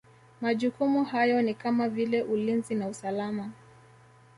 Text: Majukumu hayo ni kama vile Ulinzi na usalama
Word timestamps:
Majukumu 0.41 1.03
hayo 1.05 1.41
ni 1.41 1.53
kama 1.53 1.89
vile 1.89 2.21
Ulinzi 2.23 2.75
na 2.75 2.87
usalama 2.87 3.51